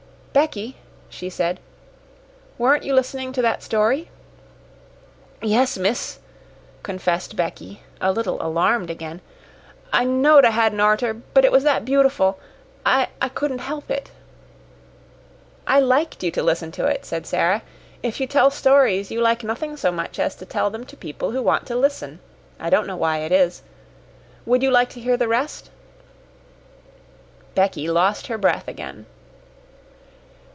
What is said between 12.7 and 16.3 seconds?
I I couldn't help it." "I liked